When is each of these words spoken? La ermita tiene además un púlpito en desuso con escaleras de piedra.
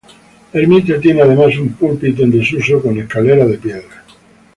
La 0.51 0.59
ermita 0.59 0.99
tiene 0.99 1.21
además 1.21 1.55
un 1.59 1.73
púlpito 1.73 2.23
en 2.23 2.31
desuso 2.31 2.81
con 2.81 2.97
escaleras 2.99 3.47
de 3.49 3.57
piedra. 3.59 4.03